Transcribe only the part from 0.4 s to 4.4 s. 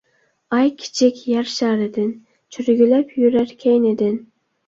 ئاي كىچىك يەر شارىدىن، چۆرگۈلەپ يۈرەر كەينىدىن.